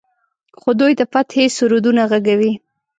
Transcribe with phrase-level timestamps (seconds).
[0.59, 2.53] خو دوی د فتحې سرودونه غږوي.